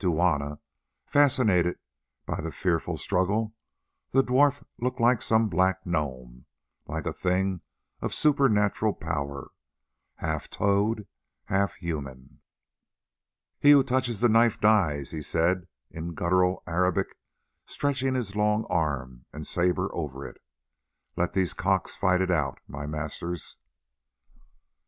[0.00, 0.58] To Juanna,
[1.06, 1.78] fascinated
[2.26, 3.54] by the fearful struggle,
[4.10, 6.46] the dwarf looked like some black gnome,
[6.88, 7.60] like a thing
[8.00, 9.52] of supernatural power,
[10.16, 11.06] half toad,
[11.44, 12.40] half human.
[13.60, 17.16] "He who touches the knife dies!" he said in guttural Arabic,
[17.64, 20.42] stretching his long arm and sabre over it.
[21.14, 23.58] "Let these cocks fight it out, my masters."